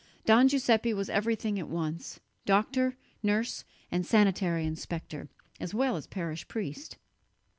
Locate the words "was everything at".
0.95-1.67